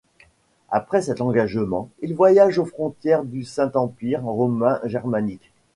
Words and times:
Après 0.71 1.03
cet 1.03 1.21
engagement, 1.21 1.87
il 2.01 2.15
voyage 2.15 2.57
aux 2.57 2.65
frontières 2.65 3.23
du 3.23 3.43
Saint-Empire 3.43 4.23
romain 4.23 4.79
germanique. 4.83 5.51